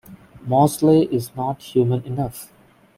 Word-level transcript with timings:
Mosley 0.47 1.03
is 1.13 1.29
not 1.35 1.61
human 1.61 2.01
enough. 2.05 2.51